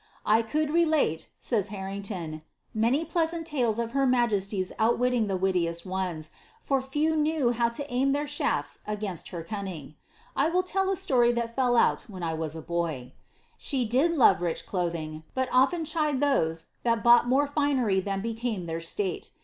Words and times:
^ 0.01 0.03
I 0.25 0.41
could 0.41 0.71
relate," 0.71 1.29
says 1.37 1.67
Harrington, 1.67 2.31
^ 2.37 2.41
many 2.73 3.05
pleasant 3.05 3.45
tales 3.45 3.77
of 3.77 3.91
her 3.91 4.07
majesty's 4.07 4.73
outwitting 4.79 5.27
the 5.27 5.37
wittiest 5.37 5.85
ones, 5.85 6.31
for 6.59 6.81
few 6.81 7.15
knew 7.15 7.51
how 7.51 7.69
to 7.69 7.85
aim 7.93 8.11
their 8.11 8.25
shaAs 8.25 8.79
against 8.87 9.29
her 9.29 9.43
cunning. 9.43 9.93
I 10.35 10.49
will 10.49 10.63
tell 10.63 10.89
a 10.89 10.95
story 10.95 11.31
that 11.33 11.55
fell 11.55 11.77
out 11.77 12.09
when 12.09 12.23
1 12.23 12.35
was 12.39 12.55
a 12.55 12.63
boy. 12.63 13.13
She 13.59 13.85
did 13.85 14.13
loTe 14.13 14.41
rich 14.41 14.65
clothing, 14.65 15.21
but 15.35 15.49
often 15.51 15.85
chid 15.85 16.19
those 16.19 16.65
that 16.81 17.03
bought 17.03 17.29
more 17.29 17.45
finery 17.45 17.99
than 17.99 18.21
became 18.21 18.65
their 18.65 18.81
state. 18.81 19.29